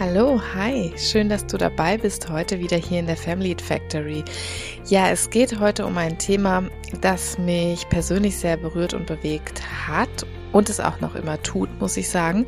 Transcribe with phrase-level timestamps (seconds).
[0.00, 4.24] Hallo, hi, schön, dass du dabei bist heute wieder hier in der Family Factory.
[4.86, 6.62] Ja, es geht heute um ein Thema,
[7.02, 10.08] das mich persönlich sehr berührt und bewegt hat
[10.52, 12.46] und es auch noch immer tut, muss ich sagen.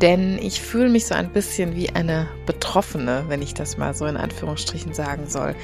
[0.00, 4.06] Denn ich fühle mich so ein bisschen wie eine Betroffene, wenn ich das mal so
[4.06, 5.54] in Anführungsstrichen sagen soll.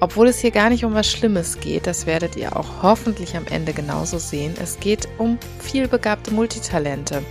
[0.00, 3.44] Obwohl es hier gar nicht um was Schlimmes geht, das werdet ihr auch hoffentlich am
[3.50, 4.54] Ende genauso sehen.
[4.58, 7.22] Es geht um vielbegabte Multitalente.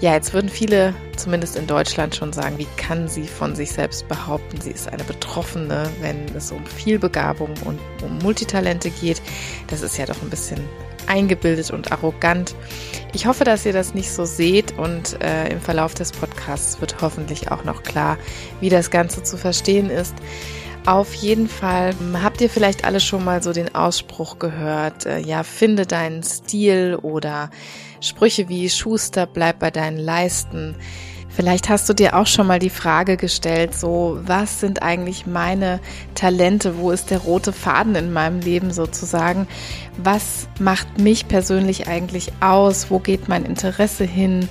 [0.00, 4.06] Ja, jetzt würden viele, zumindest in Deutschland, schon sagen, wie kann sie von sich selbst
[4.06, 9.20] behaupten, sie ist eine Betroffene, wenn es um Vielbegabung und um Multitalente geht.
[9.66, 10.60] Das ist ja doch ein bisschen
[11.08, 12.54] eingebildet und arrogant.
[13.12, 17.00] Ich hoffe, dass ihr das nicht so seht und äh, im Verlauf des Podcasts wird
[17.00, 18.18] hoffentlich auch noch klar,
[18.60, 20.14] wie das Ganze zu verstehen ist.
[20.86, 25.42] Auf jeden Fall habt ihr vielleicht alle schon mal so den Ausspruch gehört, äh, ja,
[25.42, 27.50] finde deinen Stil oder
[28.00, 30.76] Sprüche wie Schuster, bleib bei deinen Leisten.
[31.38, 35.78] Vielleicht hast du dir auch schon mal die Frage gestellt, so, was sind eigentlich meine
[36.16, 36.78] Talente?
[36.78, 39.46] Wo ist der rote Faden in meinem Leben sozusagen?
[39.98, 42.90] Was macht mich persönlich eigentlich aus?
[42.90, 44.48] Wo geht mein Interesse hin?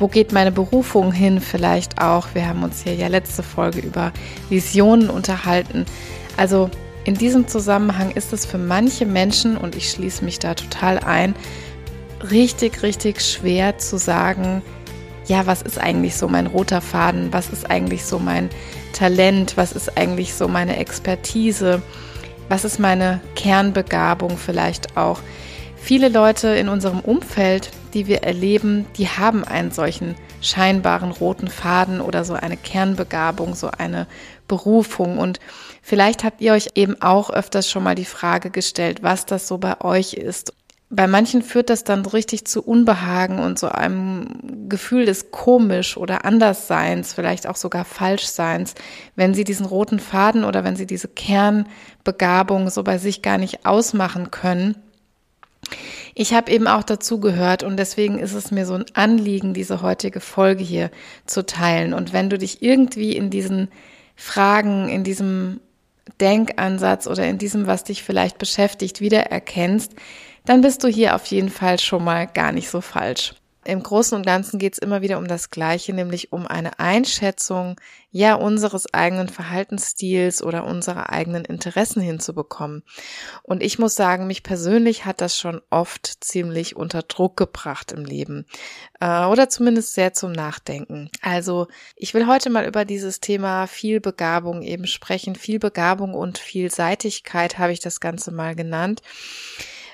[0.00, 1.42] Wo geht meine Berufung hin?
[1.42, 2.28] Vielleicht auch.
[2.32, 4.12] Wir haben uns hier ja letzte Folge über
[4.48, 5.84] Visionen unterhalten.
[6.38, 6.70] Also
[7.04, 11.34] in diesem Zusammenhang ist es für manche Menschen, und ich schließe mich da total ein,
[12.30, 14.62] richtig, richtig schwer zu sagen,
[15.26, 17.30] ja, was ist eigentlich so mein roter Faden?
[17.30, 18.48] Was ist eigentlich so mein
[18.94, 19.58] Talent?
[19.58, 21.82] Was ist eigentlich so meine Expertise?
[22.48, 25.20] Was ist meine Kernbegabung vielleicht auch?
[25.80, 32.00] Viele Leute in unserem Umfeld, die wir erleben, die haben einen solchen scheinbaren roten Faden
[32.00, 34.06] oder so eine Kernbegabung, so eine
[34.46, 35.18] Berufung.
[35.18, 35.40] Und
[35.82, 39.58] vielleicht habt ihr euch eben auch öfters schon mal die Frage gestellt, was das so
[39.58, 40.52] bei euch ist
[40.92, 46.24] bei manchen führt das dann richtig zu Unbehagen und so einem Gefühl des komisch oder
[46.24, 48.74] Andersseins, vielleicht auch sogar Falschseins,
[49.14, 53.64] wenn sie diesen roten Faden oder wenn sie diese Kernbegabung so bei sich gar nicht
[53.64, 54.74] ausmachen können.
[56.14, 59.82] Ich habe eben auch dazu gehört und deswegen ist es mir so ein Anliegen, diese
[59.82, 60.90] heutige Folge hier
[61.26, 61.94] zu teilen.
[61.94, 63.68] Und wenn du dich irgendwie in diesen
[64.16, 65.60] Fragen, in diesem
[66.20, 69.94] Denkansatz oder in diesem, was dich vielleicht beschäftigt, wiedererkennst,
[70.44, 73.34] dann bist du hier auf jeden Fall schon mal gar nicht so falsch.
[73.64, 77.76] Im Großen und Ganzen geht es immer wieder um das Gleiche, nämlich um eine Einschätzung
[78.10, 82.82] ja unseres eigenen Verhaltensstils oder unserer eigenen Interessen hinzubekommen.
[83.42, 88.04] Und ich muss sagen, mich persönlich hat das schon oft ziemlich unter Druck gebracht im
[88.04, 88.46] Leben
[89.00, 91.10] äh, oder zumindest sehr zum Nachdenken.
[91.20, 95.36] Also ich will heute mal über dieses Thema Vielbegabung eben sprechen.
[95.36, 99.02] Vielbegabung und Vielseitigkeit habe ich das Ganze mal genannt.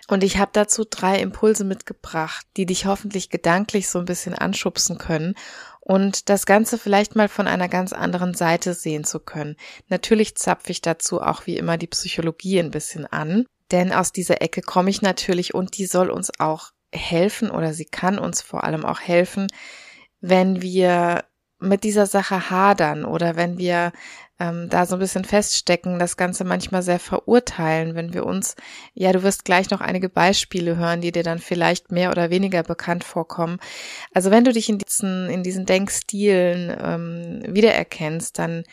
[0.08, 4.98] Und ich habe dazu drei Impulse mitgebracht, die dich hoffentlich gedanklich so ein bisschen anschubsen
[4.98, 5.34] können
[5.80, 9.56] und das Ganze vielleicht mal von einer ganz anderen Seite sehen zu können.
[9.88, 14.42] Natürlich zapfe ich dazu auch wie immer die Psychologie ein bisschen an, denn aus dieser
[14.42, 18.64] Ecke komme ich natürlich und die soll uns auch helfen oder sie kann uns vor
[18.64, 19.48] allem auch helfen,
[20.20, 21.24] wenn wir
[21.58, 23.92] mit dieser Sache hadern oder wenn wir
[24.38, 28.54] ähm, da so ein bisschen feststecken, das Ganze manchmal sehr verurteilen, wenn wir uns,
[28.94, 32.62] ja, du wirst gleich noch einige Beispiele hören, die dir dann vielleicht mehr oder weniger
[32.62, 33.58] bekannt vorkommen.
[34.12, 38.64] Also wenn du dich in diesen, in diesen Denkstilen ähm, wiedererkennst, dann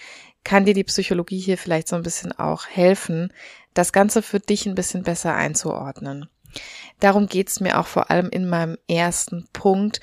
[0.44, 3.32] kann dir die Psychologie hier vielleicht so ein bisschen auch helfen,
[3.74, 6.30] das Ganze für dich ein bisschen besser einzuordnen.
[7.00, 10.02] Darum geht's mir auch vor allem in meinem ersten Punkt.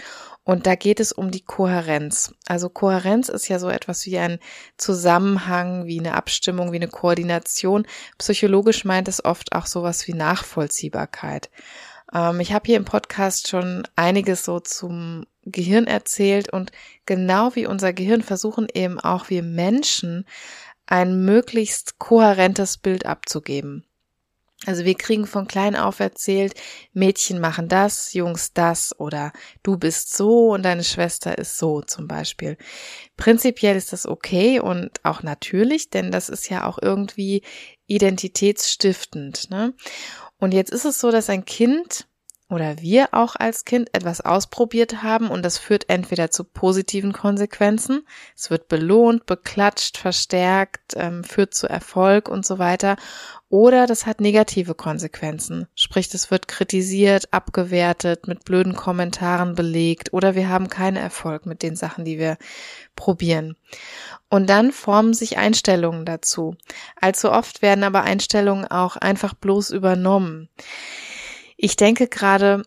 [0.51, 2.35] Und da geht es um die Kohärenz.
[2.49, 4.41] Also Kohärenz ist ja so etwas wie ein
[4.79, 7.87] Zusammenhang, wie eine Abstimmung, wie eine Koordination.
[8.19, 11.51] Psychologisch meint es oft auch sowas wie Nachvollziehbarkeit.
[12.13, 16.73] Ähm, ich habe hier im Podcast schon einiges so zum Gehirn erzählt und
[17.07, 20.27] genau wie unser Gehirn versuchen eben auch wir Menschen
[20.85, 23.85] ein möglichst kohärentes Bild abzugeben.
[24.67, 26.53] Also wir kriegen von klein auf erzählt,
[26.93, 32.07] Mädchen machen das, Jungs das oder du bist so und deine Schwester ist so zum
[32.07, 32.59] Beispiel.
[33.17, 37.43] Prinzipiell ist das okay und auch natürlich, denn das ist ja auch irgendwie
[37.87, 39.49] identitätsstiftend.
[39.51, 39.73] Ne?
[40.37, 42.07] Und jetzt ist es so, dass ein Kind
[42.51, 48.03] oder wir auch als Kind etwas ausprobiert haben und das führt entweder zu positiven Konsequenzen,
[48.37, 52.97] es wird belohnt, beklatscht, verstärkt, ähm, führt zu Erfolg und so weiter,
[53.49, 60.35] oder das hat negative Konsequenzen, sprich es wird kritisiert, abgewertet, mit blöden Kommentaren belegt oder
[60.35, 62.37] wir haben keinen Erfolg mit den Sachen, die wir
[62.95, 63.57] probieren.
[64.29, 66.57] Und dann formen sich Einstellungen dazu.
[67.01, 70.49] Allzu oft werden aber Einstellungen auch einfach bloß übernommen.
[71.63, 72.63] Ich denke gerade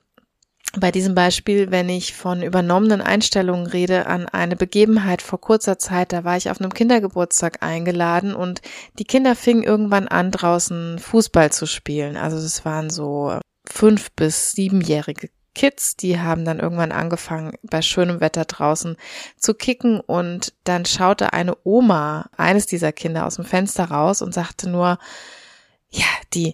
[0.78, 6.14] bei diesem Beispiel, wenn ich von übernommenen Einstellungen rede, an eine Begebenheit vor kurzer Zeit,
[6.14, 8.62] da war ich auf einem Kindergeburtstag eingeladen und
[9.00, 12.18] die Kinder fingen irgendwann an, draußen Fußball zu spielen.
[12.18, 18.20] Also es waren so fünf bis siebenjährige Kids, die haben dann irgendwann angefangen, bei schönem
[18.22, 18.96] Wetter draußen
[19.38, 24.36] zu kicken und dann schaute eine Oma eines dieser Kinder aus dem Fenster raus und
[24.36, 25.00] sagte nur,
[25.90, 26.06] ja,
[26.36, 26.54] die,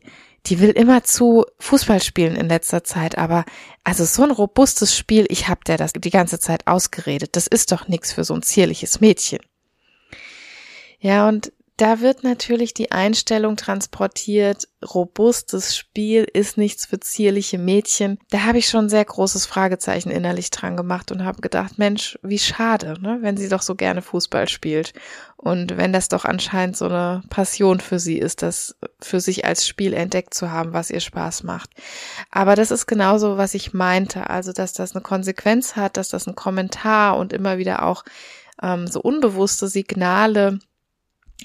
[0.49, 3.45] die will immer zu Fußball spielen in letzter Zeit, aber
[3.83, 7.35] also so ein robustes Spiel, ich hab der das die ganze Zeit ausgeredet.
[7.35, 9.39] Das ist doch nichts für so ein zierliches Mädchen.
[10.99, 18.19] Ja, und da wird natürlich die Einstellung transportiert, robustes Spiel ist nichts für zierliche Mädchen.
[18.31, 22.19] Da habe ich schon ein sehr großes Fragezeichen innerlich dran gemacht und habe gedacht, Mensch,
[22.21, 24.91] wie schade, ne, wenn sie doch so gerne Fußball spielt.
[25.37, 29.65] Und wenn das doch anscheinend so eine Passion für sie ist, das für sich als
[29.65, 31.69] Spiel entdeckt zu haben, was ihr Spaß macht.
[32.29, 34.29] Aber das ist genauso, was ich meinte.
[34.29, 38.03] Also, dass das eine Konsequenz hat, dass das ein Kommentar und immer wieder auch
[38.61, 40.59] ähm, so unbewusste Signale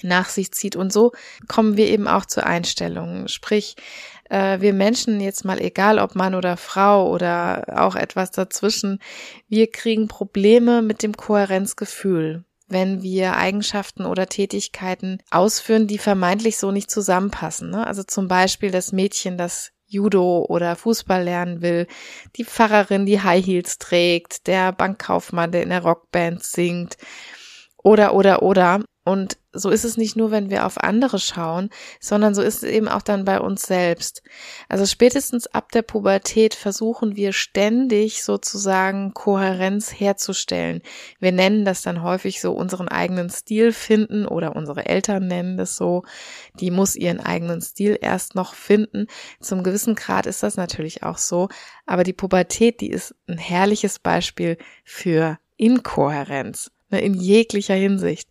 [0.03, 0.77] nach sich zieht.
[0.77, 1.13] Und so
[1.49, 3.29] kommen wir eben auch zu Einstellungen.
[3.29, 3.77] Sprich,
[4.29, 8.99] äh, wir Menschen jetzt mal egal ob Mann oder Frau oder auch etwas dazwischen,
[9.49, 16.71] wir kriegen Probleme mit dem Kohärenzgefühl wenn wir Eigenschaften oder Tätigkeiten ausführen, die vermeintlich so
[16.71, 17.71] nicht zusammenpassen.
[17.71, 17.87] Ne?
[17.87, 21.87] Also zum Beispiel das Mädchen, das Judo oder Fußball lernen will,
[22.37, 26.97] die Pfarrerin, die High Heels trägt, der Bankkaufmann, der in der Rockband singt
[27.83, 28.83] oder, oder, oder.
[29.05, 31.69] Und so ist es nicht nur, wenn wir auf andere schauen,
[32.01, 34.23] sondern so ist es eben auch dann bei uns selbst.
[34.69, 40.81] Also spätestens ab der Pubertät versuchen wir ständig sozusagen Kohärenz herzustellen.
[41.21, 45.77] Wir nennen das dann häufig so unseren eigenen Stil finden oder unsere Eltern nennen das
[45.77, 46.05] so.
[46.59, 49.07] Die muss ihren eigenen Stil erst noch finden.
[49.39, 51.49] Zum gewissen Grad ist das natürlich auch so.
[51.85, 56.74] Aber die Pubertät, die ist ein herrliches Beispiel für Inkohärenz.
[56.95, 58.29] Ne, in jeglicher Hinsicht.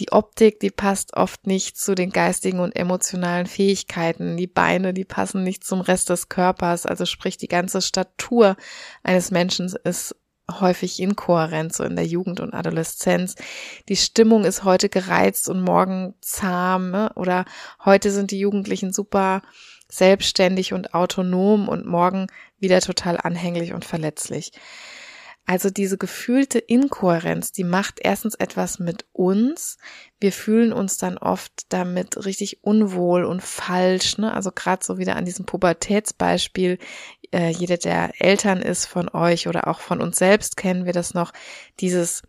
[0.00, 4.36] Die Optik, die passt oft nicht zu den geistigen und emotionalen Fähigkeiten.
[4.36, 6.86] Die Beine, die passen nicht zum Rest des Körpers.
[6.86, 8.56] Also sprich, die ganze Statur
[9.04, 10.16] eines Menschen ist
[10.50, 13.36] häufig inkohärent, so in der Jugend und Adoleszenz.
[13.88, 17.12] Die Stimmung ist heute gereizt und morgen zahm, ne?
[17.14, 17.44] oder
[17.84, 19.42] heute sind die Jugendlichen super
[19.88, 22.26] selbstständig und autonom und morgen
[22.58, 24.50] wieder total anhänglich und verletzlich.
[25.50, 29.78] Also diese gefühlte Inkohärenz, die macht erstens etwas mit uns.
[30.20, 34.16] Wir fühlen uns dann oft damit richtig unwohl und falsch.
[34.18, 34.32] Ne?
[34.32, 36.78] Also gerade so wieder an diesem Pubertätsbeispiel.
[37.32, 41.14] Äh, jeder, der Eltern ist von euch oder auch von uns selbst, kennen wir das
[41.14, 41.32] noch.
[41.80, 42.22] Dieses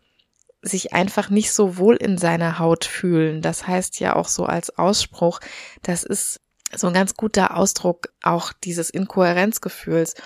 [0.60, 3.40] sich einfach nicht so wohl in seiner Haut fühlen.
[3.40, 5.38] Das heißt ja auch so als Ausspruch,
[5.82, 6.40] das ist
[6.74, 10.16] so ein ganz guter Ausdruck auch dieses Inkohärenzgefühls.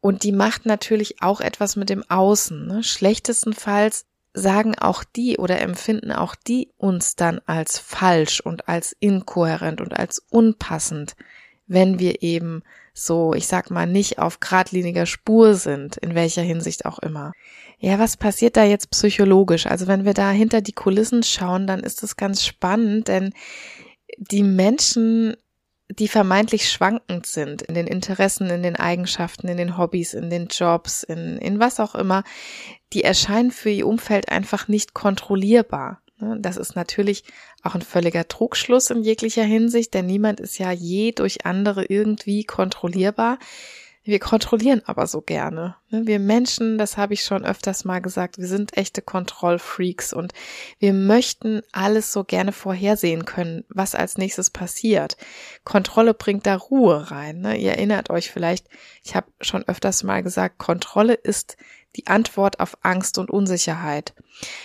[0.00, 2.66] Und die macht natürlich auch etwas mit dem Außen.
[2.66, 2.82] Ne?
[2.82, 9.80] Schlechtestenfalls sagen auch die oder empfinden auch die uns dann als falsch und als inkohärent
[9.80, 11.16] und als unpassend,
[11.66, 16.84] wenn wir eben so, ich sag mal, nicht auf geradliniger Spur sind, in welcher Hinsicht
[16.84, 17.32] auch immer.
[17.78, 19.66] Ja, was passiert da jetzt psychologisch?
[19.66, 23.34] Also wenn wir da hinter die Kulissen schauen, dann ist das ganz spannend, denn
[24.18, 25.36] die Menschen
[25.88, 30.48] die vermeintlich schwankend sind in den Interessen, in den Eigenschaften, in den Hobbys, in den
[30.48, 32.24] Jobs, in, in was auch immer,
[32.92, 36.00] die erscheinen für ihr Umfeld einfach nicht kontrollierbar.
[36.18, 36.38] Ne?
[36.40, 37.24] Das ist natürlich
[37.62, 42.44] auch ein völliger Trugschluss in jeglicher Hinsicht, denn niemand ist ja je durch andere irgendwie
[42.44, 43.38] kontrollierbar.
[44.06, 45.76] Wir kontrollieren aber so gerne.
[45.90, 46.06] Ne?
[46.06, 50.32] Wir Menschen, das habe ich schon öfters mal gesagt, wir sind echte Kontrollfreaks und
[50.78, 55.16] wir möchten alles so gerne vorhersehen können, was als nächstes passiert.
[55.64, 57.40] Kontrolle bringt da Ruhe rein.
[57.40, 57.56] Ne?
[57.56, 58.68] Ihr erinnert euch vielleicht,
[59.02, 61.56] ich habe schon öfters mal gesagt, Kontrolle ist
[61.96, 64.14] die Antwort auf Angst und Unsicherheit.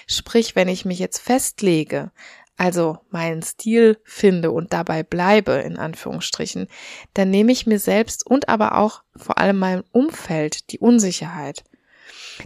[0.06, 2.12] Sprich, wenn ich mich jetzt festlege,
[2.58, 6.68] also meinen Stil finde und dabei bleibe, in Anführungsstrichen,
[7.14, 11.64] dann nehme ich mir selbst und aber auch vor allem meinem Umfeld die Unsicherheit.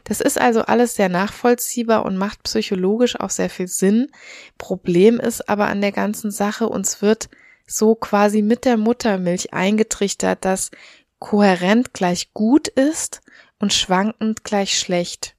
[0.03, 4.12] Das ist also alles sehr nachvollziehbar und macht psychologisch auch sehr viel Sinn.
[4.57, 7.29] Problem ist aber an der ganzen Sache, uns wird
[7.67, 10.71] so quasi mit der Muttermilch eingetrichtert, dass
[11.19, 13.21] kohärent gleich gut ist
[13.59, 15.35] und schwankend gleich schlecht.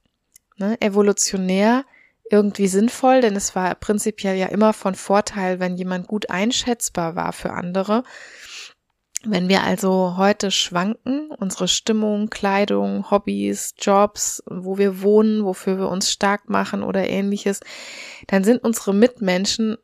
[0.57, 0.79] Ne?
[0.81, 1.85] Evolutionär
[2.29, 7.33] irgendwie sinnvoll, denn es war prinzipiell ja immer von Vorteil, wenn jemand gut einschätzbar war
[7.33, 8.03] für andere.
[9.23, 15.89] Wenn wir also heute schwanken, unsere Stimmung, Kleidung, Hobbys, Jobs, wo wir wohnen, wofür wir
[15.89, 17.59] uns stark machen oder ähnliches,
[18.27, 19.77] dann sind unsere Mitmenschen,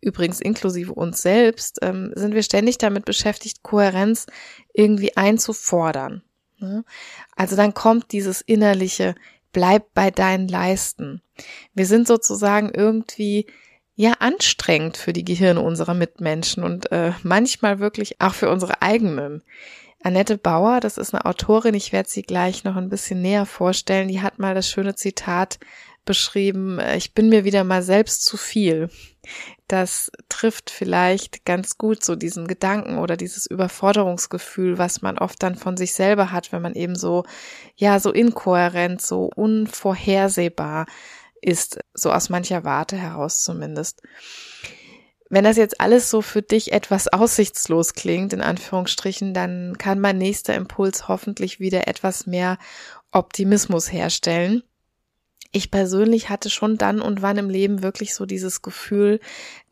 [0.00, 4.26] übrigens inklusive uns selbst, ähm, sind wir ständig damit beschäftigt, Kohärenz
[4.72, 6.22] irgendwie einzufordern.
[6.58, 6.84] Ne?
[7.36, 9.14] Also dann kommt dieses innerliche,
[9.52, 11.22] bleib bei deinen Leisten.
[11.74, 13.46] Wir sind sozusagen irgendwie
[13.94, 19.42] ja anstrengend für die Gehirne unserer Mitmenschen und äh, manchmal wirklich auch für unsere eigenen.
[20.02, 24.08] Annette Bauer, das ist eine Autorin, ich werde sie gleich noch ein bisschen näher vorstellen,
[24.08, 25.58] die hat mal das schöne Zitat
[26.06, 28.88] beschrieben, äh, ich bin mir wieder mal selbst zu viel.
[29.68, 35.54] Das trifft vielleicht ganz gut so diesen Gedanken oder dieses Überforderungsgefühl, was man oft dann
[35.54, 37.24] von sich selber hat, wenn man eben so,
[37.76, 40.86] ja, so inkohärent, so unvorhersehbar
[41.42, 44.02] ist, so aus mancher Warte heraus zumindest.
[45.32, 50.18] Wenn das jetzt alles so für dich etwas aussichtslos klingt, in Anführungsstrichen, dann kann mein
[50.18, 52.58] nächster Impuls hoffentlich wieder etwas mehr
[53.12, 54.64] Optimismus herstellen.
[55.52, 59.20] Ich persönlich hatte schon dann und wann im Leben wirklich so dieses Gefühl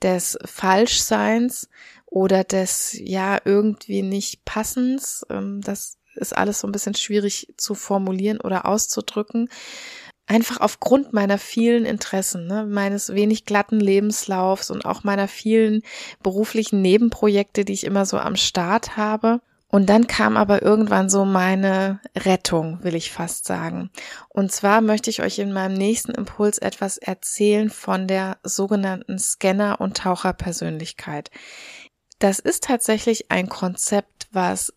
[0.01, 1.69] des Falschseins
[2.07, 5.27] oder des, ja, irgendwie nicht Passens.
[5.29, 9.49] Ähm, das ist alles so ein bisschen schwierig zu formulieren oder auszudrücken
[10.29, 15.83] einfach aufgrund meiner vielen Interessen, ne, meines wenig glatten Lebenslaufs und auch meiner vielen
[16.23, 19.41] beruflichen Nebenprojekte, die ich immer so am Start habe.
[19.71, 23.91] Und dann kam aber irgendwann so meine Rettung, will ich fast sagen.
[24.29, 29.81] Und zwar möchte ich euch in meinem nächsten Impuls etwas erzählen von der sogenannten Scanner-
[29.81, 31.31] und Taucherpersönlichkeit.
[32.19, 34.73] Das ist tatsächlich ein Konzept, was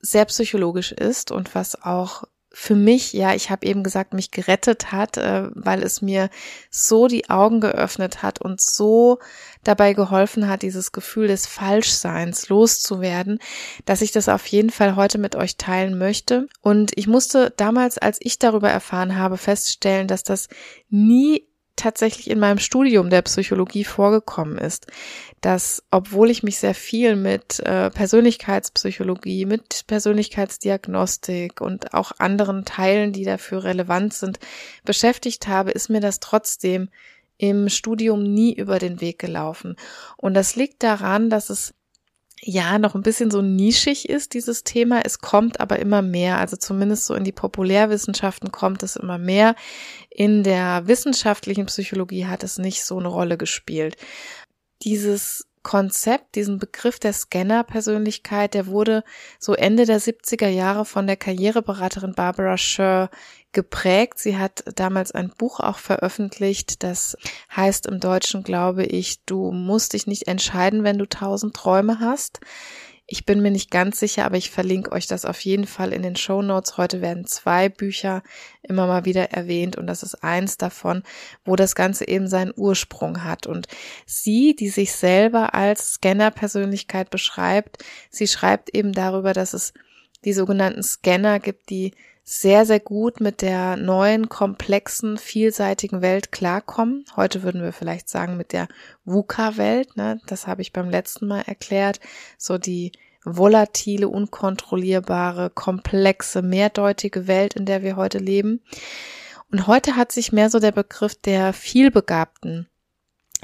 [0.00, 2.24] sehr psychologisch ist und was auch
[2.58, 6.30] für mich, ja, ich habe eben gesagt, mich gerettet hat, äh, weil es mir
[6.70, 9.18] so die Augen geöffnet hat und so
[9.62, 13.40] dabei geholfen hat, dieses Gefühl des Falschseins loszuwerden,
[13.84, 16.48] dass ich das auf jeden Fall heute mit euch teilen möchte.
[16.62, 20.48] Und ich musste damals, als ich darüber erfahren habe, feststellen, dass das
[20.88, 24.86] nie tatsächlich in meinem Studium der Psychologie vorgekommen ist,
[25.40, 33.12] dass obwohl ich mich sehr viel mit äh, Persönlichkeitspsychologie, mit Persönlichkeitsdiagnostik und auch anderen Teilen,
[33.12, 34.38] die dafür relevant sind,
[34.84, 36.88] beschäftigt habe, ist mir das trotzdem
[37.38, 39.76] im Studium nie über den Weg gelaufen.
[40.16, 41.74] Und das liegt daran, dass es
[42.40, 45.00] ja noch ein bisschen so nischig ist, dieses Thema.
[45.04, 49.54] Es kommt aber immer mehr, also zumindest so in die Populärwissenschaften kommt es immer mehr.
[50.10, 53.96] In der wissenschaftlichen Psychologie hat es nicht so eine Rolle gespielt.
[54.82, 59.02] Dieses Konzept, diesen Begriff der Scanner-Persönlichkeit, der wurde
[59.40, 63.10] so Ende der 70er Jahre von der Karriereberaterin Barbara Scher
[63.56, 64.18] geprägt.
[64.18, 67.16] Sie hat damals ein Buch auch veröffentlicht, das
[67.56, 72.40] heißt im Deutschen, glaube ich, du musst dich nicht entscheiden, wenn du tausend Träume hast.
[73.06, 76.02] Ich bin mir nicht ganz sicher, aber ich verlinke euch das auf jeden Fall in
[76.02, 76.76] den Show Notes.
[76.76, 78.22] Heute werden zwei Bücher
[78.62, 81.02] immer mal wieder erwähnt und das ist eins davon,
[81.46, 83.46] wo das Ganze eben seinen Ursprung hat.
[83.46, 83.68] Und
[84.04, 89.72] sie, die sich selber als Scanner-Persönlichkeit beschreibt, sie schreibt eben darüber, dass es
[90.26, 91.94] die sogenannten Scanner gibt, die
[92.28, 97.04] sehr, sehr gut mit der neuen, komplexen, vielseitigen Welt klarkommen.
[97.14, 98.66] Heute würden wir vielleicht sagen mit der
[99.04, 100.20] VUCA-Welt, ne?
[100.26, 102.00] das habe ich beim letzten Mal erklärt,
[102.36, 102.90] so die
[103.24, 108.60] volatile, unkontrollierbare, komplexe, mehrdeutige Welt, in der wir heute leben.
[109.52, 112.68] Und heute hat sich mehr so der Begriff der vielbegabten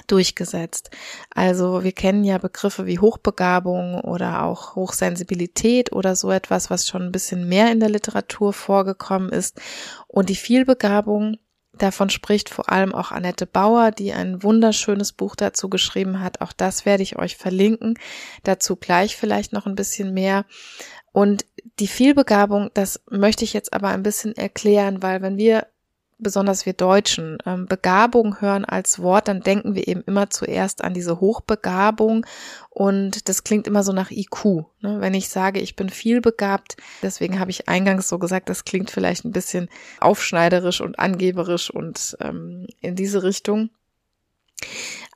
[0.06, 0.90] durchgesetzt.
[1.30, 7.02] Also wir kennen ja Begriffe wie Hochbegabung oder auch Hochsensibilität oder so etwas, was schon
[7.02, 9.60] ein bisschen mehr in der Literatur vorgekommen ist.
[10.08, 11.38] Und die Vielbegabung,
[11.72, 16.40] davon spricht vor allem auch Annette Bauer, die ein wunderschönes Buch dazu geschrieben hat.
[16.40, 17.98] Auch das werde ich euch verlinken.
[18.42, 20.44] Dazu gleich vielleicht noch ein bisschen mehr.
[21.12, 21.44] Und
[21.78, 25.66] die Vielbegabung, das möchte ich jetzt aber ein bisschen erklären, weil wenn wir
[26.22, 30.94] besonders wir Deutschen, ähm, Begabung hören als Wort, dann denken wir eben immer zuerst an
[30.94, 32.26] diese Hochbegabung
[32.70, 34.44] und das klingt immer so nach IQ.
[34.80, 35.00] Ne?
[35.00, 38.90] Wenn ich sage, ich bin viel begabt, deswegen habe ich eingangs so gesagt, das klingt
[38.90, 39.68] vielleicht ein bisschen
[40.00, 43.70] aufschneiderisch und angeberisch und ähm, in diese Richtung.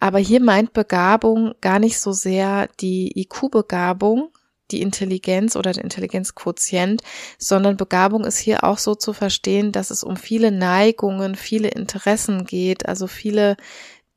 [0.00, 4.30] Aber hier meint Begabung gar nicht so sehr die IQ-Begabung,
[4.70, 7.02] die Intelligenz oder der Intelligenzquotient,
[7.38, 12.44] sondern Begabung ist hier auch so zu verstehen, dass es um viele Neigungen, viele Interessen
[12.44, 13.56] geht, also viele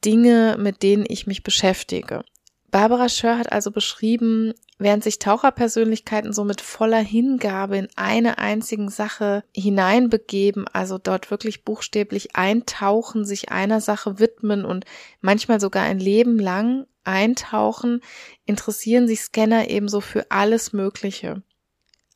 [0.05, 2.23] Dinge, mit denen ich mich beschäftige.
[2.71, 8.89] Barbara Schör hat also beschrieben, während sich Taucherpersönlichkeiten so mit voller Hingabe in eine einzigen
[8.89, 14.85] Sache hineinbegeben, also dort wirklich buchstäblich eintauchen, sich einer Sache widmen und
[15.21, 18.01] manchmal sogar ein Leben lang eintauchen,
[18.45, 21.41] interessieren sich Scanner ebenso für alles Mögliche.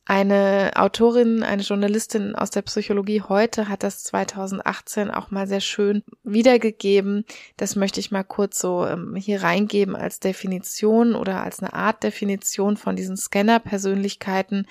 [0.06, 6.02] Eine Autorin, eine Journalistin aus der Psychologie heute hat das 2018 auch mal sehr schön
[6.22, 7.24] wiedergegeben.
[7.56, 12.02] Das möchte ich mal kurz so ähm, hier reingeben als Definition oder als eine Art
[12.02, 14.66] Definition von diesen Scanner-Persönlichkeiten,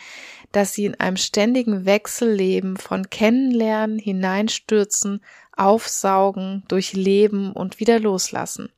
[0.52, 5.24] dass sie in einem ständigen Wechsel leben von Kennenlernen, Hineinstürzen,
[5.58, 8.70] Aufsaugen, Durchleben und wieder loslassen.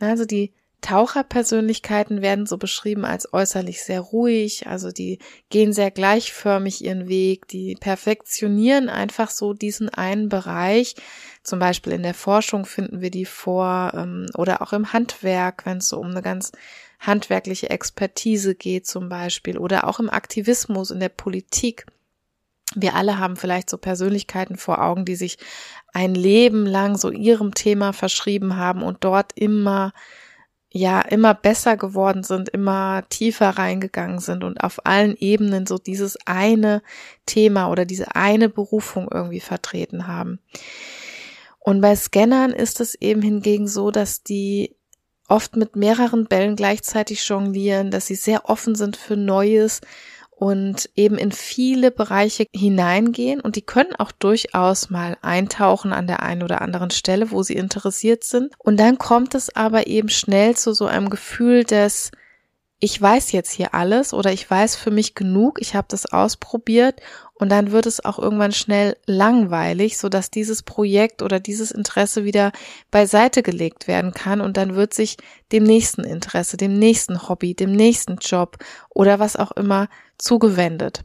[0.00, 0.52] Also die
[0.84, 7.48] Taucherpersönlichkeiten werden so beschrieben als äußerlich sehr ruhig, also die gehen sehr gleichförmig ihren Weg,
[7.48, 10.94] die perfektionieren einfach so diesen einen Bereich.
[11.42, 15.78] Zum Beispiel in der Forschung finden wir die vor ähm, oder auch im Handwerk, wenn
[15.78, 16.52] es so um eine ganz
[17.00, 21.86] handwerkliche Expertise geht zum Beispiel oder auch im Aktivismus, in der Politik.
[22.74, 25.38] Wir alle haben vielleicht so Persönlichkeiten vor Augen, die sich
[25.94, 29.94] ein Leben lang so ihrem Thema verschrieben haben und dort immer
[30.76, 36.18] ja immer besser geworden sind, immer tiefer reingegangen sind und auf allen Ebenen so dieses
[36.26, 36.82] eine
[37.26, 40.40] Thema oder diese eine Berufung irgendwie vertreten haben.
[41.60, 44.74] Und bei Scannern ist es eben hingegen so, dass die
[45.28, 49.80] oft mit mehreren Bällen gleichzeitig jonglieren, dass sie sehr offen sind für Neues,
[50.36, 56.22] und eben in viele Bereiche hineingehen und die können auch durchaus mal eintauchen an der
[56.22, 58.52] einen oder anderen Stelle, wo sie interessiert sind.
[58.58, 62.10] Und dann kommt es aber eben schnell zu so einem Gefühl des
[62.80, 67.00] ich weiß jetzt hier alles oder ich weiß für mich genug, ich habe das ausprobiert
[67.32, 72.24] und dann wird es auch irgendwann schnell langweilig, so dass dieses Projekt oder dieses Interesse
[72.24, 72.52] wieder
[72.90, 75.16] beiseite gelegt werden kann und dann wird sich
[75.52, 78.58] dem nächsten Interesse, dem nächsten Hobby, dem nächsten Job
[78.90, 79.88] oder was auch immer
[80.18, 81.02] zugewendet.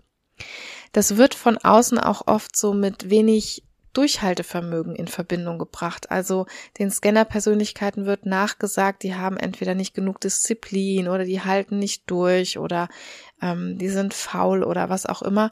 [0.91, 3.63] Das wird von außen auch oft so mit wenig
[3.99, 6.09] Durchhaltevermögen in Verbindung gebracht.
[6.09, 6.45] Also
[6.77, 12.57] den Scanner-Persönlichkeiten wird nachgesagt, die haben entweder nicht genug Disziplin oder die halten nicht durch
[12.57, 12.87] oder
[13.41, 15.51] ähm, die sind faul oder was auch immer.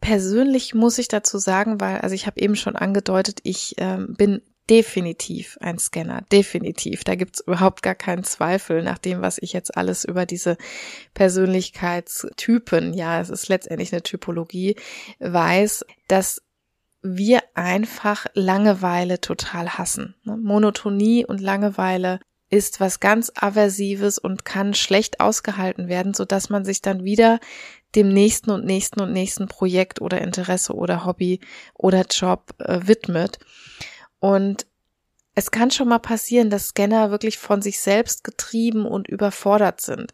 [0.00, 4.40] Persönlich muss ich dazu sagen, weil, also ich habe eben schon angedeutet, ich ähm, bin
[4.70, 7.04] definitiv ein Scanner, definitiv.
[7.04, 10.56] Da gibt's überhaupt gar keinen Zweifel nach dem, was ich jetzt alles über diese
[11.12, 14.76] Persönlichkeitstypen, ja, es ist letztendlich eine Typologie,
[15.18, 16.40] weiß, dass
[17.02, 20.14] wir einfach Langeweile total hassen.
[20.24, 20.36] Ne?
[20.36, 26.64] Monotonie und Langeweile ist was ganz aversives und kann schlecht ausgehalten werden, so dass man
[26.64, 27.40] sich dann wieder
[27.94, 31.40] dem nächsten und nächsten und nächsten Projekt oder Interesse oder Hobby
[31.74, 33.38] oder Job äh, widmet.
[34.18, 34.66] Und
[35.34, 40.12] es kann schon mal passieren, dass Scanner wirklich von sich selbst getrieben und überfordert sind.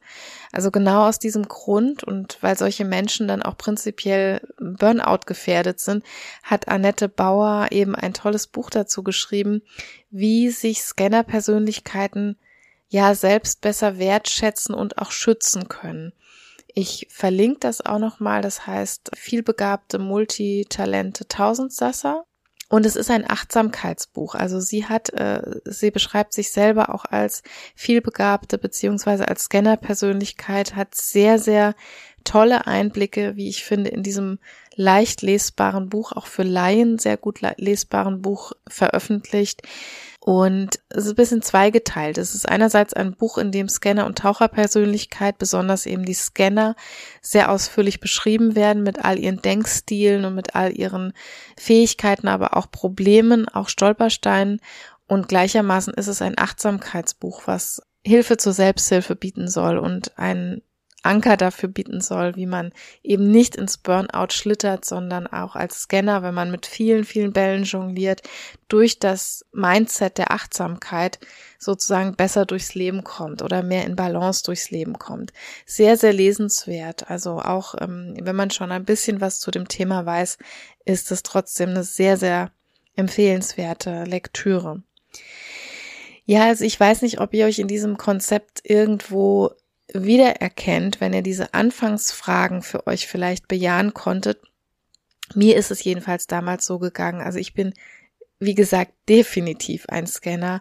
[0.53, 6.05] Also genau aus diesem Grund und weil solche Menschen dann auch prinzipiell Burnout gefährdet sind,
[6.45, 9.63] hat Annette Bauer eben ein tolles Buch dazu geschrieben,
[10.11, 12.39] wie sich Scanner-Persönlichkeiten
[12.89, 16.13] ja selbst besser wertschätzen und auch schützen können.
[16.75, 22.25] Ich verlinke das auch nochmal, das heißt vielbegabte Multitalente Tausendsasser
[22.69, 24.35] und es ist ein Achtsamkeitsbuch.
[24.35, 27.43] Also sie hat, äh, sie beschreibt sich selber auch als
[27.75, 31.75] vielbegabte beziehungsweise als Scanner-Persönlichkeit, hat sehr, sehr
[32.25, 34.39] tolle Einblicke, wie ich finde, in diesem
[34.79, 39.63] leicht lesbaren Buch, auch für Laien sehr gut lesbaren Buch veröffentlicht.
[40.21, 42.17] Und es ist ein bisschen zweigeteilt.
[42.17, 46.77] Es ist einerseits ein Buch, in dem Scanner und Taucherpersönlichkeit, besonders eben die Scanner,
[47.21, 51.13] sehr ausführlich beschrieben werden mit all ihren Denkstilen und mit all ihren
[51.57, 54.61] Fähigkeiten, aber auch Problemen, auch Stolpersteinen.
[55.09, 60.63] Und gleichermaßen ist es ein Achtsamkeitsbuch, was Hilfe zur Selbsthilfe bieten soll und ein
[61.03, 66.23] Anker dafür bieten soll, wie man eben nicht ins Burnout schlittert, sondern auch als Scanner,
[66.23, 68.23] wenn man mit vielen, vielen Bällen jongliert,
[68.67, 71.21] durch das Mindset der Achtsamkeit
[71.59, 75.33] sozusagen besser durchs Leben kommt oder mehr in Balance durchs Leben kommt.
[75.67, 77.09] Sehr, sehr lesenswert.
[77.09, 80.39] Also auch ähm, wenn man schon ein bisschen was zu dem Thema weiß,
[80.85, 82.51] ist es trotzdem eine sehr, sehr
[82.97, 84.83] empfehlenswerte Lektüre.
[86.25, 89.53] Ja, also ich weiß nicht, ob ihr euch in diesem Konzept irgendwo
[89.93, 94.41] wiedererkennt, wenn ihr diese Anfangsfragen für euch vielleicht bejahen konntet.
[95.35, 97.21] Mir ist es jedenfalls damals so gegangen.
[97.21, 97.75] Also ich bin,
[98.39, 100.61] wie gesagt, definitiv ein Scanner.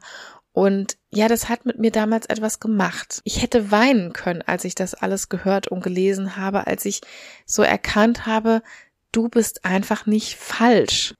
[0.53, 3.21] Und ja, das hat mit mir damals etwas gemacht.
[3.23, 7.01] Ich hätte weinen können, als ich das alles gehört und gelesen habe, als ich
[7.45, 8.63] so erkannt habe,
[9.11, 11.13] du bist einfach nicht falsch.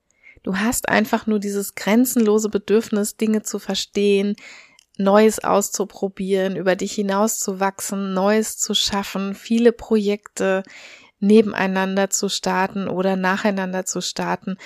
[0.44, 4.36] Du hast einfach nur dieses grenzenlose Bedürfnis, Dinge zu verstehen,
[4.98, 10.64] Neues auszuprobieren, über dich hinauszuwachsen, Neues zu schaffen, viele Projekte
[11.20, 14.58] nebeneinander zu starten oder nacheinander zu starten.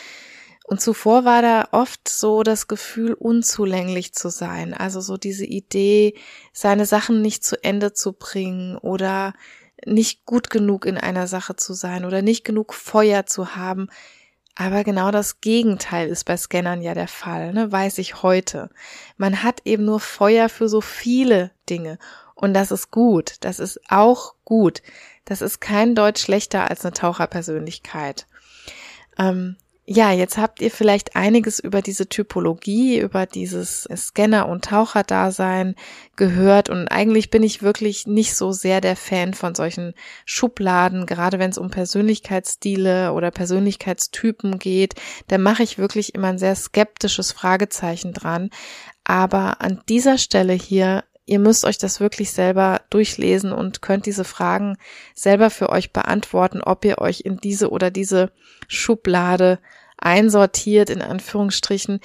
[0.65, 4.73] Und zuvor war da oft so das Gefühl, unzulänglich zu sein.
[4.73, 6.15] Also so diese Idee,
[6.53, 9.33] seine Sachen nicht zu Ende zu bringen oder
[9.85, 13.89] nicht gut genug in einer Sache zu sein oder nicht genug Feuer zu haben.
[14.55, 17.71] Aber genau das Gegenteil ist bei Scannern ja der Fall, ne?
[17.71, 18.69] weiß ich heute.
[19.17, 21.97] Man hat eben nur Feuer für so viele Dinge.
[22.35, 23.35] Und das ist gut.
[23.41, 24.81] Das ist auch gut.
[25.25, 28.27] Das ist kein Deutsch schlechter als eine Taucherpersönlichkeit.
[29.17, 35.75] Ähm, ja, jetzt habt ihr vielleicht einiges über diese Typologie, über dieses Scanner- und Taucherdasein
[36.15, 39.93] gehört und eigentlich bin ich wirklich nicht so sehr der Fan von solchen
[40.25, 44.93] Schubladen, gerade wenn es um Persönlichkeitsstile oder Persönlichkeitstypen geht,
[45.27, 48.51] da mache ich wirklich immer ein sehr skeptisches Fragezeichen dran.
[49.03, 54.25] Aber an dieser Stelle hier ihr müsst euch das wirklich selber durchlesen und könnt diese
[54.25, 54.75] Fragen
[55.15, 58.33] selber für euch beantworten, ob ihr euch in diese oder diese
[58.67, 59.59] Schublade
[59.97, 62.01] einsortiert, in Anführungsstrichen.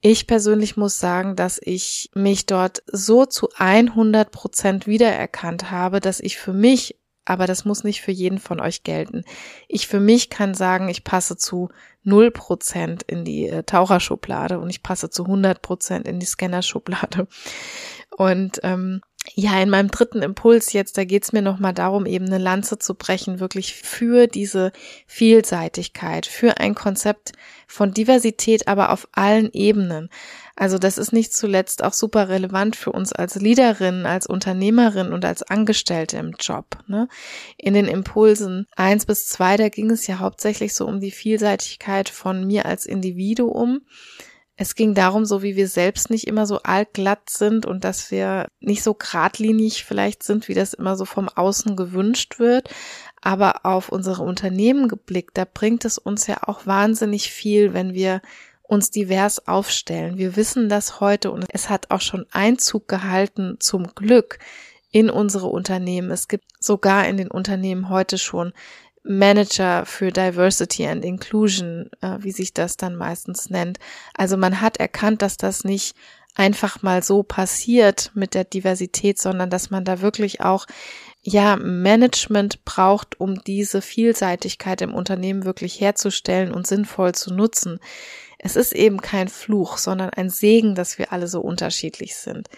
[0.00, 6.18] Ich persönlich muss sagen, dass ich mich dort so zu 100 Prozent wiedererkannt habe, dass
[6.18, 9.24] ich für mich, aber das muss nicht für jeden von euch gelten,
[9.68, 11.68] ich für mich kann sagen, ich passe zu
[12.04, 17.26] 0 Prozent in die äh, Taucherschublade und ich passe zu 100 Prozent in die Scannerschublade.
[18.16, 19.00] Und ähm,
[19.34, 22.94] ja, in meinem dritten Impuls jetzt, da geht's mir nochmal darum, eben eine Lanze zu
[22.94, 24.72] brechen, wirklich für diese
[25.06, 27.32] Vielseitigkeit, für ein Konzept
[27.66, 30.10] von Diversität, aber auf allen Ebenen.
[30.56, 35.24] Also das ist nicht zuletzt auch super relevant für uns als Leaderin, als Unternehmerin und
[35.24, 36.78] als Angestellte im Job.
[36.86, 37.08] Ne?
[37.58, 42.08] In den Impulsen eins bis zwei, da ging es ja hauptsächlich so um die Vielseitigkeit
[42.08, 43.82] von mir als Individuum
[44.58, 48.46] es ging darum, so wie wir selbst nicht immer so altglatt sind und dass wir
[48.58, 52.70] nicht so geradlinig vielleicht sind, wie das immer so vom Außen gewünscht wird.
[53.20, 58.22] Aber auf unsere Unternehmen geblickt, da bringt es uns ja auch wahnsinnig viel, wenn wir
[58.68, 60.18] uns divers aufstellen.
[60.18, 64.38] Wir wissen das heute und es hat auch schon Einzug gehalten zum Glück
[64.90, 66.10] in unsere Unternehmen.
[66.10, 68.52] Es gibt sogar in den Unternehmen heute schon
[69.02, 73.78] Manager für Diversity and Inclusion, äh, wie sich das dann meistens nennt.
[74.14, 75.96] Also man hat erkannt, dass das nicht
[76.34, 80.66] einfach mal so passiert mit der Diversität, sondern dass man da wirklich auch
[81.22, 87.80] ja Management braucht, um diese Vielseitigkeit im Unternehmen wirklich herzustellen und sinnvoll zu nutzen.
[88.46, 92.48] Es ist eben kein Fluch, sondern ein Segen, dass wir alle so unterschiedlich sind.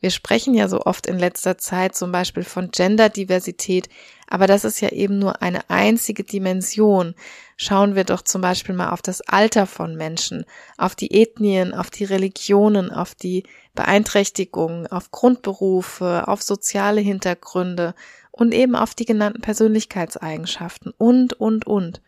[0.00, 3.90] Wir sprechen ja so oft in letzter Zeit zum Beispiel von Genderdiversität,
[4.26, 7.14] aber das ist ja eben nur eine einzige Dimension.
[7.58, 10.46] Schauen wir doch zum Beispiel mal auf das Alter von Menschen,
[10.78, 13.42] auf die Ethnien, auf die Religionen, auf die
[13.74, 17.94] Beeinträchtigungen, auf Grundberufe, auf soziale Hintergründe
[18.30, 22.00] und eben auf die genannten Persönlichkeitseigenschaften und, und, und.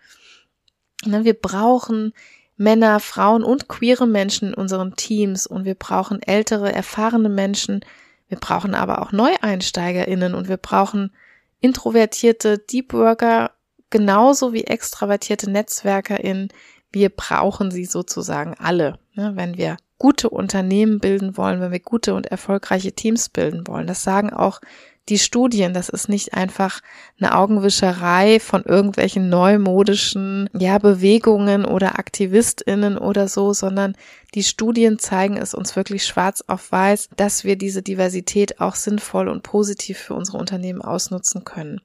[1.04, 2.14] Ne, wir brauchen
[2.56, 7.80] Männer, Frauen und queere Menschen in unseren Teams und wir brauchen ältere, erfahrene Menschen.
[8.28, 11.12] Wir brauchen aber auch NeueinsteigerInnen und wir brauchen
[11.60, 13.52] introvertierte Deep Worker
[13.90, 16.48] genauso wie extravertierte NetzwerkerInnen.
[16.92, 22.14] Wir brauchen sie sozusagen alle, ne, wenn wir gute Unternehmen bilden wollen, wenn wir gute
[22.14, 23.86] und erfolgreiche Teams bilden wollen.
[23.86, 24.60] Das sagen auch
[25.08, 26.80] die Studien, das ist nicht einfach
[27.20, 33.96] eine Augenwischerei von irgendwelchen neumodischen, ja, Bewegungen oder AktivistInnen oder so, sondern
[34.34, 39.28] die Studien zeigen es uns wirklich schwarz auf weiß, dass wir diese Diversität auch sinnvoll
[39.28, 41.80] und positiv für unsere Unternehmen ausnutzen können.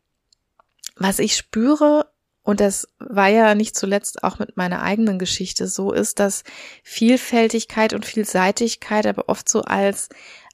[0.95, 2.07] Was ich spüre,
[2.43, 6.43] und das war ja nicht zuletzt auch mit meiner eigenen Geschichte so, ist, dass
[6.84, 10.10] Vielfältigkeit und Vielseitigkeit aber oft so als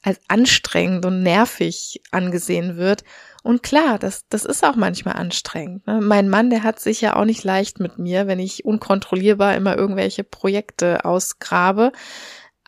[0.08, 3.04] als anstrengend und nervig angesehen wird.
[3.44, 5.86] Und klar, das, das ist auch manchmal anstrengend.
[5.86, 6.00] Ne?
[6.00, 9.76] Mein Mann, der hat sich ja auch nicht leicht mit mir, wenn ich unkontrollierbar immer
[9.76, 11.92] irgendwelche Projekte ausgrabe.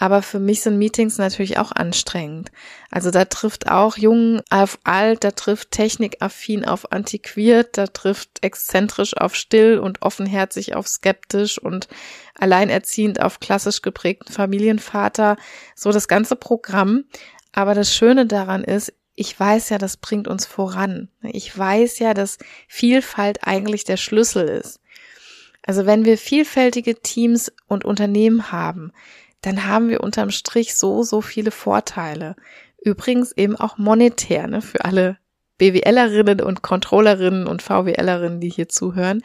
[0.02, 2.52] Aber für mich sind Meetings natürlich auch anstrengend.
[2.90, 9.18] Also da trifft auch jung auf alt, da trifft technikaffin auf antiquiert, da trifft exzentrisch
[9.18, 11.90] auf still und offenherzig auf skeptisch und
[12.34, 15.36] alleinerziehend auf klassisch geprägten Familienvater.
[15.76, 17.04] So das ganze Programm.
[17.52, 21.10] Aber das Schöne daran ist, ich weiß ja, das bringt uns voran.
[21.24, 22.38] Ich weiß ja, dass
[22.70, 24.80] Vielfalt eigentlich der Schlüssel ist.
[25.62, 28.94] Also wenn wir vielfältige Teams und Unternehmen haben,
[29.42, 32.36] dann haben wir unterm Strich so, so viele Vorteile.
[32.82, 35.18] Übrigens eben auch monetär, ne, für alle
[35.58, 39.22] BWLerinnen und Controllerinnen und VWLerinnen, die hier zuhören.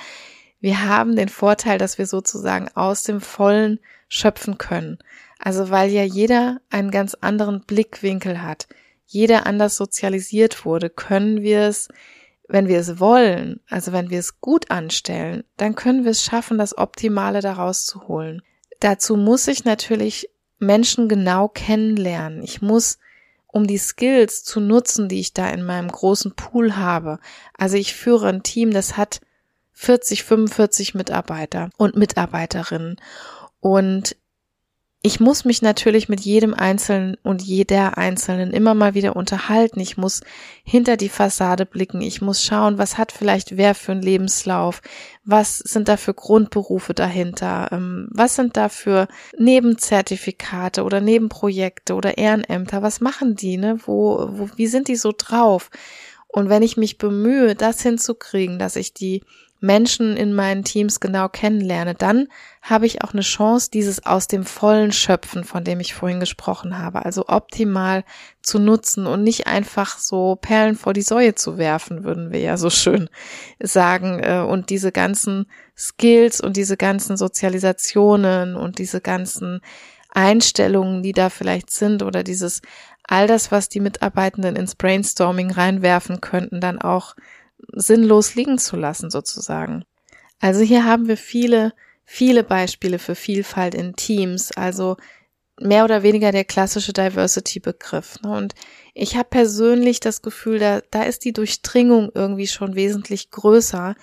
[0.61, 4.99] Wir haben den Vorteil, dass wir sozusagen aus dem Vollen schöpfen können.
[5.39, 8.67] Also weil ja jeder einen ganz anderen Blickwinkel hat,
[9.07, 11.89] jeder anders sozialisiert wurde, können wir es,
[12.49, 16.59] wenn wir es wollen, also wenn wir es gut anstellen, dann können wir es schaffen,
[16.59, 18.43] das Optimale daraus zu holen.
[18.85, 22.43] Dazu muss ich natürlich Menschen genau kennenlernen.
[22.43, 22.99] Ich muss
[23.47, 27.19] um die Skills zu nutzen, die ich da in meinem großen Pool habe.
[27.57, 29.23] Also ich führe ein Team, das hat
[29.73, 33.01] 40, 45 Mitarbeiter und Mitarbeiterinnen.
[33.59, 34.17] Und
[35.07, 39.79] ich muss mich natürlich mit jedem Einzelnen und jeder Einzelnen immer mal wieder unterhalten.
[39.79, 40.23] Ich muss
[40.65, 42.01] hinter die Fassade blicken.
[42.01, 44.81] Ich muss schauen, was hat vielleicht wer für einen Lebenslauf?
[45.23, 47.69] Was sind da für Grundberufe dahinter?
[47.71, 52.81] Ähm, was sind da für Nebenzertifikate oder Nebenprojekte oder Ehrenämter?
[52.81, 53.79] Was machen die, ne?
[53.85, 55.69] Wo, wo, wie sind die so drauf?
[56.29, 59.23] Und wenn ich mich bemühe, das hinzukriegen, dass ich die
[59.65, 62.29] Menschen in meinen Teams genau kennenlerne, dann
[62.61, 66.79] habe ich auch eine Chance, dieses aus dem vollen Schöpfen, von dem ich vorhin gesprochen
[66.79, 68.05] habe, also optimal
[68.43, 72.59] zu nutzen und nicht einfach so Perlen vor die Säue zu werfen, würden wir ja
[72.59, 73.09] so schön
[73.59, 74.21] sagen.
[74.21, 75.47] Äh, und diese ganzen
[75.77, 79.61] Skills und diese ganzen Sozialisationen und diese ganzen
[80.11, 82.61] Einstellungen, die da vielleicht sind oder dieses
[83.07, 87.15] all das, was die Mitarbeitenden ins Brainstorming reinwerfen könnten, dann auch
[87.73, 89.85] sinnlos liegen zu lassen sozusagen.
[90.41, 91.73] Also hier haben wir viele,
[92.05, 94.97] viele Beispiele für Vielfalt in Teams, also
[95.61, 98.21] mehr oder weniger der klassische Diversity-Begriff.
[98.23, 98.37] Ne?
[98.37, 98.55] Und
[98.93, 103.95] ich habe persönlich das Gefühl, da, da ist die Durchdringung irgendwie schon wesentlich größer.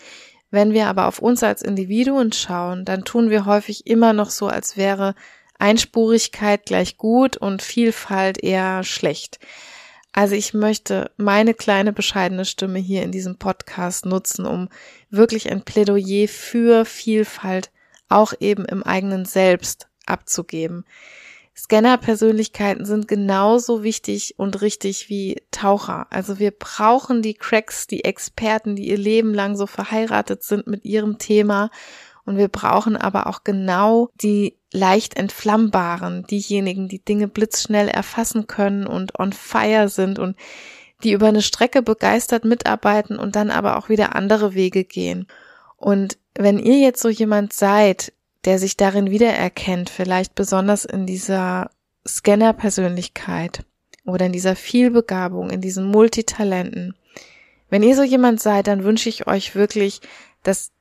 [0.50, 4.48] Wenn wir aber auf uns als Individuen schauen, dann tun wir häufig immer noch so,
[4.48, 5.16] als wäre
[5.60, 9.40] Einspurigkeit gleich gut und Vielfalt eher schlecht.
[10.14, 14.68] Also ich möchte meine kleine bescheidene Stimme hier in diesem Podcast nutzen, um
[15.10, 17.72] wirklich ein Plädoyer für Vielfalt
[18.10, 20.86] auch eben im eigenen Selbst abzugeben.
[21.56, 26.08] Scanner-Persönlichkeiten sind genauso wichtig und richtig wie Taucher.
[26.10, 30.86] Also wir brauchen die Cracks, die Experten, die ihr Leben lang so verheiratet sind mit
[30.86, 31.70] ihrem Thema.
[32.26, 38.88] Und wir brauchen aber auch genau die leicht entflammbaren, diejenigen, die Dinge blitzschnell erfassen können
[38.88, 40.36] und on fire sind und
[41.04, 45.28] die über eine Strecke begeistert mitarbeiten und dann aber auch wieder andere Wege gehen.
[45.78, 48.14] Und wenn ihr jetzt so jemand seid,
[48.46, 51.72] der sich darin wiedererkennt, vielleicht besonders in dieser
[52.08, 53.66] Scanner-Persönlichkeit
[54.06, 56.96] oder in dieser Vielbegabung, in diesen Multitalenten,
[57.70, 60.02] wenn ihr so jemand seid, dann wünsche ich euch wirklich
[60.44, 60.72] das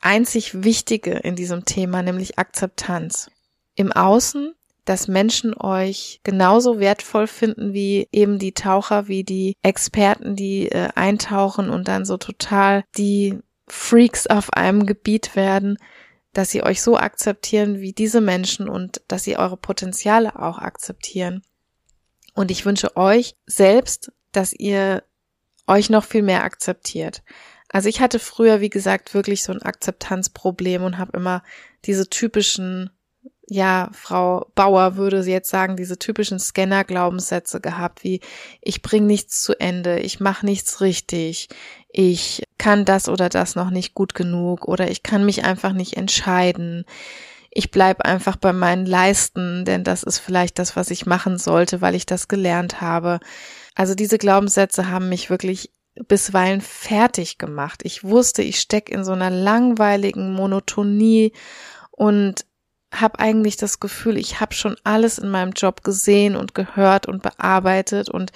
[0.00, 3.30] einzig Wichtige in diesem Thema, nämlich Akzeptanz
[3.74, 10.36] im Außen, dass Menschen euch genauso wertvoll finden wie eben die Taucher, wie die Experten,
[10.36, 15.78] die äh, eintauchen und dann so total die Freaks auf einem Gebiet werden,
[16.32, 21.42] dass sie euch so akzeptieren wie diese Menschen und dass sie eure Potenziale auch akzeptieren.
[22.34, 25.02] Und ich wünsche euch selbst, dass ihr
[25.66, 27.22] euch noch viel mehr akzeptiert.
[27.72, 31.42] Also ich hatte früher, wie gesagt, wirklich so ein Akzeptanzproblem und habe immer
[31.84, 32.90] diese typischen
[33.52, 38.20] ja, Frau Bauer würde jetzt sagen, diese typischen Scanner-Glaubenssätze gehabt, wie
[38.60, 41.48] ich bringe nichts zu Ende, ich mache nichts richtig,
[41.88, 45.96] ich kann das oder das noch nicht gut genug oder ich kann mich einfach nicht
[45.96, 46.84] entscheiden.
[47.50, 51.80] Ich bleib einfach bei meinen Leisten, denn das ist vielleicht das, was ich machen sollte,
[51.80, 53.18] weil ich das gelernt habe.
[53.74, 55.72] Also diese Glaubenssätze haben mich wirklich
[56.08, 57.82] bisweilen fertig gemacht.
[57.84, 61.32] Ich wusste, ich steck in so einer langweiligen Monotonie
[61.90, 62.44] und
[62.92, 67.22] habe eigentlich das Gefühl, ich habe schon alles in meinem Job gesehen und gehört und
[67.22, 68.32] bearbeitet und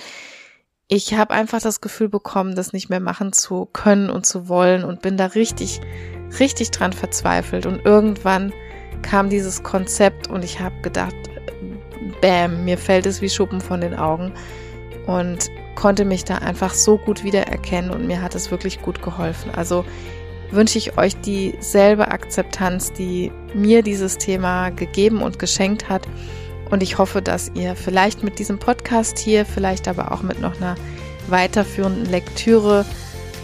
[0.86, 4.84] ich habe einfach das Gefühl bekommen, das nicht mehr machen zu können und zu wollen
[4.84, 5.80] und bin da richtig,
[6.38, 7.64] richtig dran verzweifelt.
[7.64, 8.52] Und irgendwann
[9.02, 11.14] kam dieses Konzept und ich habe gedacht,
[12.20, 14.34] bam, mir fällt es wie Schuppen von den Augen
[15.06, 19.50] und konnte mich da einfach so gut wiedererkennen und mir hat es wirklich gut geholfen.
[19.54, 19.84] Also
[20.50, 26.06] wünsche ich euch dieselbe Akzeptanz, die mir dieses Thema gegeben und geschenkt hat.
[26.70, 30.56] Und ich hoffe, dass ihr vielleicht mit diesem Podcast hier, vielleicht aber auch mit noch
[30.56, 30.76] einer
[31.28, 32.84] weiterführenden Lektüre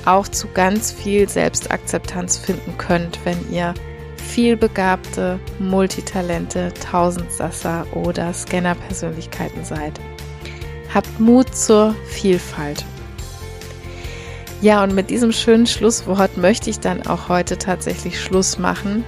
[0.04, 3.74] auch zu ganz viel Selbstakzeptanz finden könnt, wenn ihr
[4.16, 10.00] vielbegabte Multitalente, Tausendsasser oder Scanner-Persönlichkeiten seid.
[10.92, 12.84] Habt Mut zur Vielfalt.
[14.60, 19.04] Ja, und mit diesem schönen Schlusswort möchte ich dann auch heute tatsächlich Schluss machen.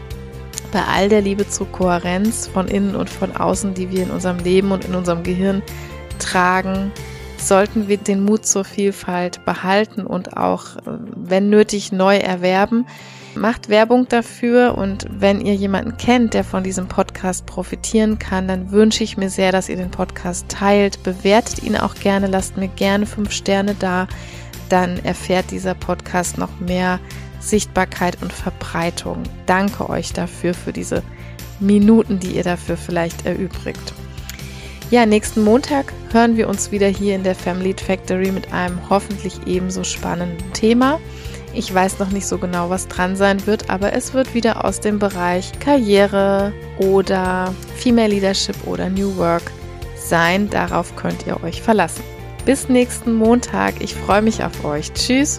[0.73, 4.39] Bei all der Liebe zur Kohärenz von innen und von außen, die wir in unserem
[4.39, 5.63] Leben und in unserem Gehirn
[6.19, 6.91] tragen,
[7.37, 10.81] sollten wir den Mut zur Vielfalt behalten und auch, äh,
[11.17, 12.87] wenn nötig, neu erwerben.
[13.35, 18.71] Macht Werbung dafür und wenn ihr jemanden kennt, der von diesem Podcast profitieren kann, dann
[18.71, 21.03] wünsche ich mir sehr, dass ihr den Podcast teilt.
[21.03, 24.07] Bewertet ihn auch gerne, lasst mir gerne fünf Sterne da.
[24.69, 27.01] Dann erfährt dieser Podcast noch mehr
[27.41, 29.23] Sichtbarkeit und Verbreitung.
[29.47, 31.03] Danke euch dafür, für diese
[31.59, 33.95] Minuten, die ihr dafür vielleicht erübrigt.
[34.91, 39.47] Ja, nächsten Montag hören wir uns wieder hier in der Family Factory mit einem hoffentlich
[39.47, 41.01] ebenso spannenden Thema.
[41.55, 44.81] Ich weiß noch nicht so genau, was dran sein wird, aber es wird wieder aus
[44.81, 49.43] dem Bereich Karriere oder Female Leadership oder New Work
[49.97, 50.49] sein.
[50.49, 52.03] Darauf könnt ihr euch verlassen.
[52.45, 53.75] Bis nächsten Montag.
[53.81, 54.93] Ich freue mich auf euch.
[54.95, 55.39] Tschüss.